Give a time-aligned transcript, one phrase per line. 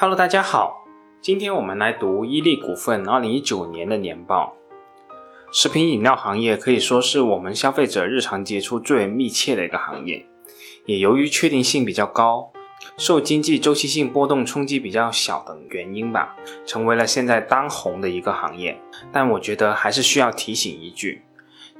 [0.00, 0.86] Hello，大家好，
[1.20, 4.54] 今天我们来读伊利股份二零一九年的年报。
[5.50, 10.24] 食品饮料行业可以说是我们消费者日常接触最为密切的一个行业，
[10.86, 12.52] 也由于确定性比较高，
[12.96, 18.80] 受经济周期性波动冲击比较小等原因吧，成为了现在当红的一个行业。
[19.10, 21.24] 但我觉得还是需要提醒一句，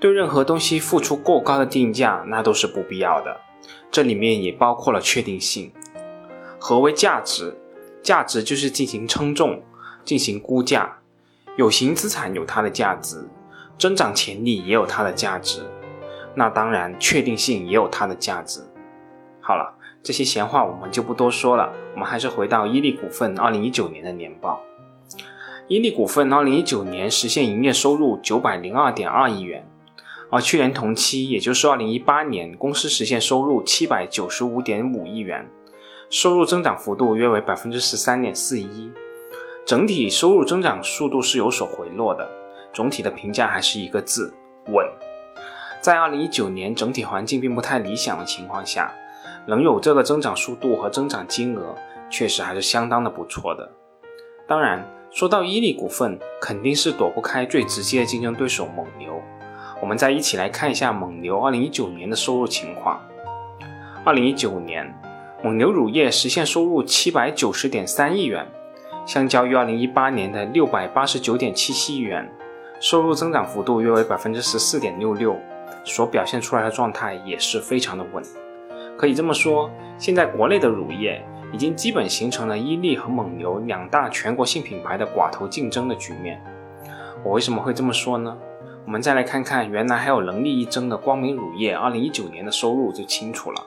[0.00, 3.40] 对任何东西付出过高的定价，那都是不必要的。
[3.92, 5.70] 这里面也包括了确定性。
[6.58, 7.56] 何为价值？
[8.08, 9.62] 价值就是进行称重、
[10.02, 10.96] 进行估价。
[11.58, 13.28] 有形资产有它的价值，
[13.78, 15.60] 增长潜力也有它的价值。
[16.34, 18.62] 那当然，确定性也有它的价值。
[19.42, 21.70] 好了，这些闲话我们就不多说了。
[21.92, 24.62] 我们还是回到伊利股份二零一九年的年报。
[25.66, 29.68] 伊利股份二零一九年实现营业收入九百零二点二亿元。
[30.30, 35.46] 而去年同期，也就是二零一八年，公司实现收入七百九十五点五亿元，
[36.10, 38.90] 收入增长幅度约为百分之十三点四一，
[39.66, 42.26] 整体收入增长速度是有所回落的。
[42.72, 44.32] 总体的评价还是一个字：
[44.68, 44.86] 稳。
[45.82, 48.90] 在二零一九年整体环境并不太理想的情况下，
[49.46, 51.74] 能有这个增长速度和增长金额，
[52.08, 53.70] 确实还是相当的不错的。
[54.46, 59.20] 当然，说到伊利股份，肯定是躲不开最直接的竞争对手蒙牛。
[59.82, 62.98] 我们再一起来看一下蒙牛二零一九年的收入情况。
[64.04, 64.90] 二零一九年，
[65.40, 68.44] 蒙牛乳业实现收入七百九十点三亿元，
[69.06, 72.28] 相较于二零一八年的六百八十九点七七亿元，
[72.80, 75.36] 收入增长幅度约为百分之十四点六六，
[75.84, 78.20] 所表现出来的状态也是非常的稳。
[78.96, 86.42] 可以这么说，现在国内的乳业已经基本形成了伊利和蒙牛两大全国性品牌的寡头竞争的局面。
[87.22, 88.36] 我为什么会这么说呢？
[88.84, 93.64] 我们再来看看，原来还有能力一争的光明乳业，二零一九年的收入就清楚了。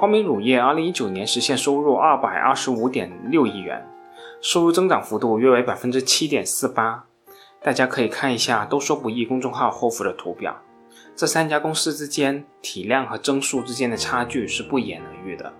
[0.00, 3.86] 光明乳业二零一九年实现收入二百二十五点六亿元，
[4.40, 7.04] 收入增长幅度约为百分之七点四八。
[7.62, 10.56] 大家可以看一下“都说不易”公众号后附的图表，
[11.14, 15.52] 这三家公司之间体量和增速之间的差距是不言而喻的。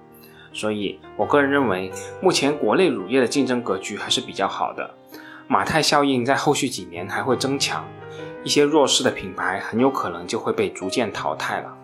[0.54, 1.92] 所以我个人认为，
[2.22, 4.94] 目前国内乳业的竞争格局还是比较好的。
[5.48, 7.84] 马太效应在后续几年还会增强。
[8.42, 11.76] 一些弱势的品牌很有可能就会被逐渐淘汰了。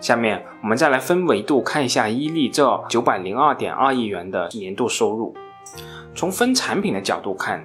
[0.00, 5.34] 下面我们再来分维度看一下伊利这九百零二点二亿元的年度收入。
[6.14, 7.64] 从分产品的角度看，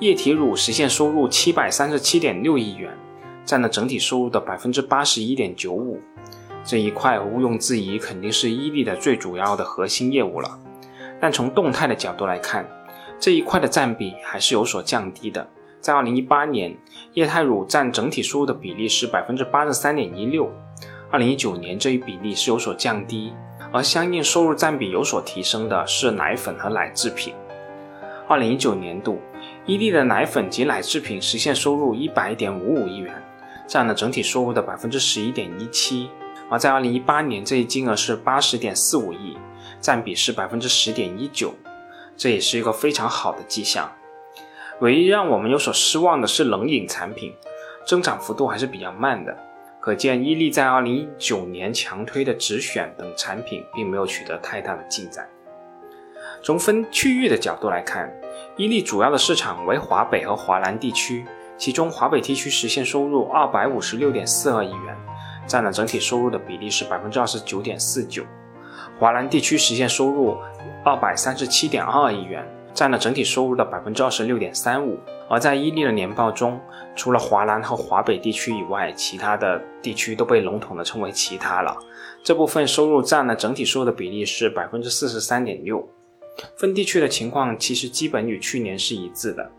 [0.00, 2.90] 液体乳实现收入七百三十七点六亿元，
[3.44, 6.00] 占了整体收入的百分之八十一点九五。
[6.64, 10.58] 这一块毋庸置疑肯定是伊利的最主要的核心业务了。
[11.20, 12.68] 但从动态的角度来看，
[13.20, 15.48] 这一块的占比还是有所降低的。
[15.80, 16.76] 在二零一八年，
[17.14, 20.50] 液态乳占整体收入的比例是百分之八十三点一六，
[21.08, 23.32] 二零一九年这一比例是有所降低，
[23.72, 27.32] 而相应收入占比有所提升的是奶粉和奶制品。
[28.28, 29.20] 二零一九年度，
[29.66, 33.22] 伊利的奶粉及奶制品实现收入一百点五五亿元，
[33.68, 36.10] 占了整体收入的百分之十一点一七，
[36.50, 39.38] 而在二零一八年这一金额是八十点四五亿，
[39.80, 41.54] 占比是百分之十点一九，
[42.16, 43.88] 这也是一个非常好的迹象。
[44.80, 47.32] 唯一让我们有所失望的是冷饮产品，
[47.86, 49.36] 增长幅度还是比较慢的。
[49.86, 55.24] 可见伊利在二零一九年强推的直选等产品并没有取得太大的进展。
[56.42, 58.12] 从分区域的角度来看，
[58.56, 61.24] 伊利主要的市场为华北和华南地区，
[61.56, 64.96] 其中华北地区实现收入二百五十六点四二亿元，
[65.46, 68.24] 占了整体收入的比例是百分之二十九点四九；
[68.98, 70.36] 华南地区实现收入
[70.84, 72.44] 二百三十七点二亿元。
[72.76, 74.98] 占了整体收入的百分之二十六点三五，
[75.30, 76.60] 而在伊利的年报中，
[76.94, 81.74] 除了华南和华北地区以外，其他的地区都被笼统的称为其他了。
[82.22, 85.88] 这部分收入占了整体收入的比例是百分之四十三点六。
[86.58, 89.50] 分地区的情况其实基本与去年是一致的，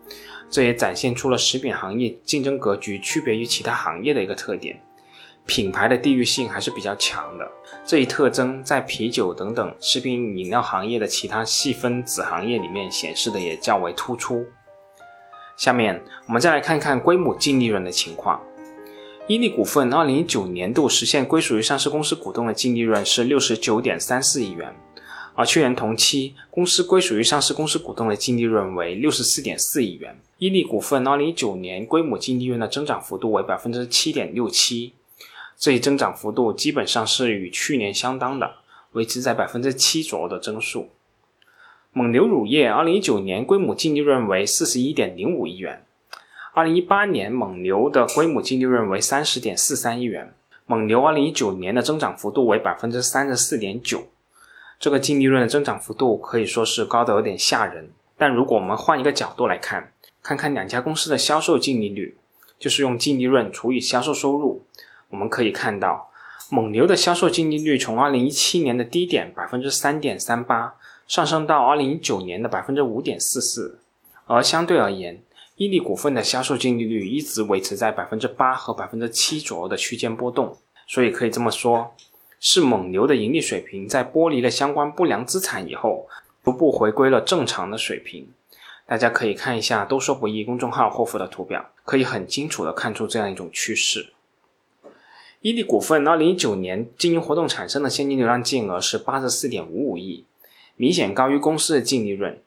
[0.48, 4.80] 这也展现出了食品行业竞争格局区别于其他行业的一个特点。
[5.48, 7.50] 品牌的地域性还是比较强的，
[7.86, 14.46] 这一特征在啤酒等等食品饮料行业的其他细分子行业里面显示的也较为突出。
[15.56, 18.40] 下面我们再来看看归母净利润的情况。
[19.26, 24.76] 伊利股份二零一九年度实现归属于上市公司股东的净利润是六十九点三四亿元，
[25.34, 30.18] 而去年同期公司归属于上市公司股东的净利润为六十四点四亿元。
[30.38, 34.94] 伊利股份二零一九年归母净利润的增长幅度为百分之七点六七。
[35.58, 38.58] 这一增长幅度基本上是与去年相当的，
[38.92, 40.90] 维持在百分之七左右的增速。
[41.92, 45.84] 蒙牛乳业二零一九年规模净利润为四十一点零五亿元，
[46.54, 50.32] 二零一八年蒙牛的规模净利润为三十点四三亿元。
[50.68, 54.08] 蒙牛二零一九年的增长幅度为百分之三十四点九，
[54.80, 57.90] 这个净利润的增长幅度可以说是高得有点吓人。
[58.16, 62.18] 但如果我们换一个角度来看，看看两家公司的销售净利率，
[62.60, 64.66] 就是用净利润除以销售收入，
[65.10, 66.10] 我们可以看到，
[66.50, 70.76] 蒙牛的销售净利率从二零一七年的低点百分之三点三八
[71.08, 73.80] 上升到二零一九年的百分之五点四四，
[74.26, 75.22] 而相对而言，
[75.56, 80.58] 伊利股份的销售净利率一直维持在百分之八和百分之七左右的区间波动。
[80.86, 81.94] 所以可以这么说，
[82.40, 86.08] 是蒙牛的盈利水平在剥离了相关不良资产以后，
[86.44, 88.28] 逐步回归了正常的水平。
[88.86, 94.14] 大家可以看一下“都说不易”公众号获附的图表，可以很清楚的看出这样一种趋势。
[95.42, 100.26] 伊利股份2019年经营活动产生的现金流量净额是84.55亿，
[100.76, 102.40] 明显高于公司的净利润，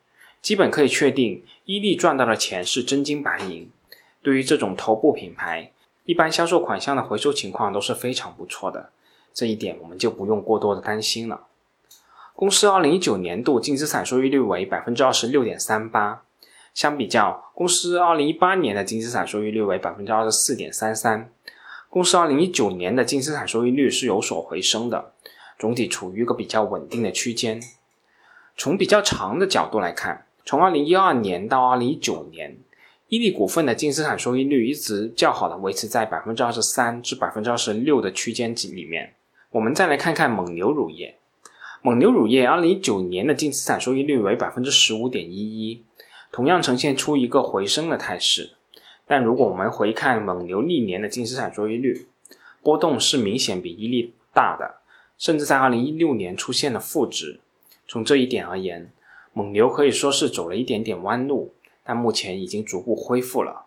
[0.43, 3.71] 基本可以确定伊利赚到的钱是真金白银。
[4.23, 5.71] 对于这种头部品牌，
[6.05, 8.91] 一般销售款项的回收情况都是非常不错的，
[9.33, 11.47] 这一点我们就不用过多的担心了。
[12.35, 16.19] 公司2019年度净资产收益率为26.38%。
[16.73, 21.29] 相比较，公司二零一八年的净资产收益率为百分之二十四点三三，
[21.91, 25.13] 公司二零一九年的净资产收益率是有所回升的，
[25.59, 27.61] 总体处于一个比较稳定的区间。
[28.57, 32.57] 从比较长的角度来看，从二零一二年到二零一九年，
[33.09, 39.15] 伊利股份的净资产收益率一直较好的维持在百分之二十三至百分之二十六的区间级里面。
[39.51, 41.17] 我们再来看看蒙牛乳业，
[41.83, 45.83] 蒙牛乳业二零一九年的净资产收益率为百分之十五点一一。
[46.31, 48.53] 同样呈现出一个回升的态势，
[49.11, 52.07] 但如果我们回看蒙牛历年的净资产收益率，
[52.63, 54.77] 波动是明显比伊利大的，
[55.19, 57.41] 甚至在2016年出现了负值。
[57.89, 58.93] 从这一点而言，
[59.33, 61.53] 蒙牛可以说是走了一点点弯路，
[61.83, 63.67] 但目前已经逐步恢复了。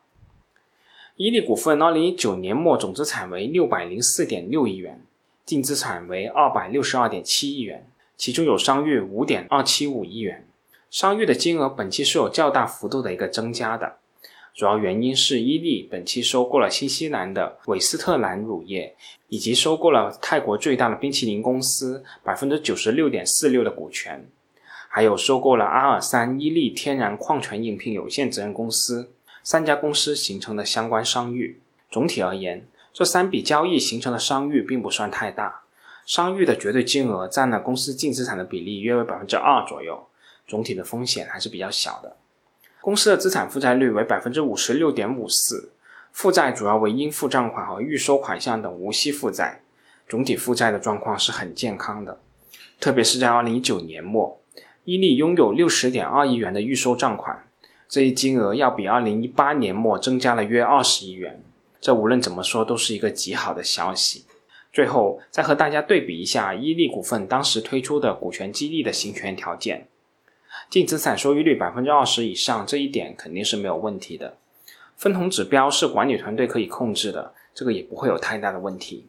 [1.17, 5.01] 伊利股份2019年末总资产为604.6亿元，
[5.43, 7.85] 净资产为262.7亿元，
[8.15, 10.47] 其中有商誉5.275亿元。
[10.89, 13.97] 商誉的金额本期是有较大幅度的一个增加的，
[14.53, 18.95] 主要原因是伊利本期收购了新西兰的韦斯特兰乳业，
[19.27, 24.23] 以及收购了泰国最大的冰淇淋公司百分之九十六点四六的股权，
[24.87, 29.11] 还有收购了阿尔山伊利天然矿泉饮品有限责任公司，
[29.43, 31.59] 三家公司形成的相关商誉。
[31.89, 35.63] 总体而言，这三笔交易形成的商誉并不算太大，
[36.05, 40.07] 商誉的绝对金额占了公司净资产的比例约为百分之二左右。
[40.47, 42.17] 总体的风险还是比较小的。
[42.83, 45.71] 公司的资产负债率为百分之五十六点五四，
[46.11, 49.61] 负债主要为应付账款和预收款项等无息负债，
[50.05, 52.19] 总体负债的状况是很健康的。
[52.81, 54.37] 特别是在二零一九年末，
[54.83, 57.47] 伊利拥有六十点二亿元的预收账款，
[57.87, 61.41] 这一金额要比二零一八年末增加了约二十亿元，
[61.79, 64.25] 这无论怎么说都是一个极好的消息。
[64.73, 69.87] 最后再和大家对比一下伊利股份当时推出的股权激励的行权条件。
[70.69, 74.37] 净资产收益率百分之二十以上，这一点肯定是没有问题的。
[74.95, 79.07] 分红指标是管理团队可以控制的，这个也不会有太大的问题。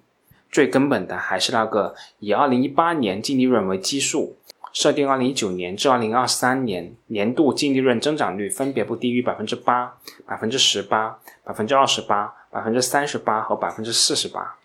[0.51, 4.37] 最根本的还是那个以二零一八年净利润为基数，
[4.73, 14.57] 设定二零一九年至二零二三年年度净利润增长率分别不低于百分之八、百分之十八、百分之二十八、百分之三十八和百分之四十八。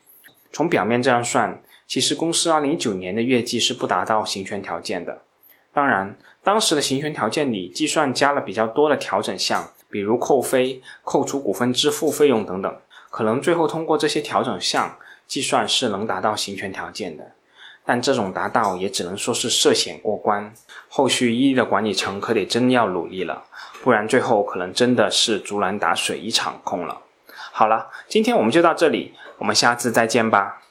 [0.52, 5.22] 从表面这样算，其实公司二零一九年的业绩是不达到行权条件的。
[5.74, 12.78] 当然，当时的行权条件里计算加了比较多的调整项，比如扣非、扣除股份支付费用等等，
[13.10, 17.32] 可能最后通过这些调整项计算是能达到行权条件的。
[17.86, 20.54] 但这种达到也只能说是涉险过关，
[20.90, 23.44] 后续伊利的管理层可得真要努力了，
[23.82, 27.00] 不然最后可能真的是竹篮打水一场空了。
[27.52, 30.62] 好了，今天我们就到这里，我们下次再见吧。